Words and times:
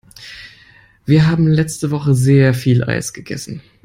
Wir 1.05 1.27
haben 1.27 1.45
letzte 1.45 1.91
Woche 1.91 2.15
sehr 2.15 2.55
viel 2.55 2.83
Eis 2.83 3.13
gegessen. 3.13 3.61